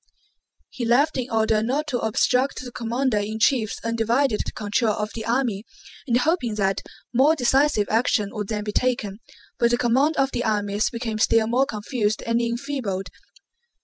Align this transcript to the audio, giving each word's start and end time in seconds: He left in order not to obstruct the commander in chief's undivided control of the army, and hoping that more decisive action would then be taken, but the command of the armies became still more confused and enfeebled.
He 0.71 0.83
left 0.83 1.15
in 1.15 1.29
order 1.29 1.61
not 1.61 1.85
to 1.89 1.99
obstruct 1.99 2.61
the 2.63 2.71
commander 2.71 3.19
in 3.19 3.37
chief's 3.37 3.77
undivided 3.83 4.41
control 4.55 4.95
of 4.95 5.11
the 5.13 5.23
army, 5.27 5.63
and 6.07 6.17
hoping 6.17 6.55
that 6.55 6.81
more 7.13 7.35
decisive 7.35 7.87
action 7.87 8.29
would 8.31 8.47
then 8.47 8.63
be 8.63 8.71
taken, 8.73 9.19
but 9.59 9.69
the 9.69 9.77
command 9.77 10.17
of 10.17 10.31
the 10.31 10.43
armies 10.43 10.89
became 10.89 11.19
still 11.19 11.45
more 11.45 11.67
confused 11.67 12.23
and 12.23 12.41
enfeebled. 12.41 13.09